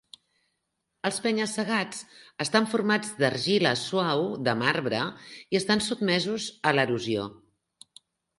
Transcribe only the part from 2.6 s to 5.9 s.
formats d'argila suau de marbre i estan